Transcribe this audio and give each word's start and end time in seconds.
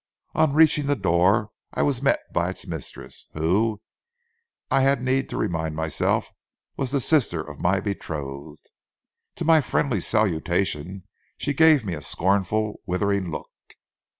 On 0.33 0.53
reaching 0.53 0.87
the 0.87 0.95
door, 0.95 1.51
I 1.75 1.83
was 1.83 2.01
met 2.01 2.21
by 2.33 2.49
its 2.49 2.65
mistress, 2.65 3.27
who, 3.33 3.83
I 4.71 4.81
had 4.81 4.99
need 4.99 5.29
to 5.29 5.37
remind 5.37 5.75
myself, 5.75 6.31
was 6.75 6.89
the 6.89 6.99
sister 6.99 7.39
of 7.39 7.59
my 7.59 7.79
betrothed. 7.79 8.71
To 9.35 9.45
my 9.45 9.61
friendly 9.61 9.99
salutation, 10.01 11.03
she 11.37 11.53
gave 11.53 11.85
me 11.85 11.93
a 11.93 12.01
scornful, 12.01 12.79
withering 12.87 13.29
look. 13.29 13.51